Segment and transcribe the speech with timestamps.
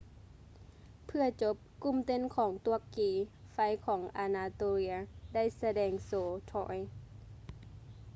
[1.05, 3.11] ເພື່ອຈົບ ກຸ່ມເຕັ້ນຂອງຕວກກີ
[3.53, 4.91] ໄຟຂອງອານາໂຕເລຍ
[5.33, 6.11] ໄດ້ສະແດງໂຊ
[6.51, 6.77] troy